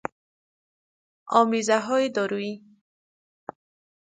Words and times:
آمیزههای 1.27 2.09
دارویی 2.09 2.63